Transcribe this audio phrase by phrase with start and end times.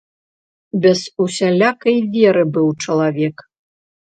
[0.85, 3.35] Без усялякай веры быў чалавек.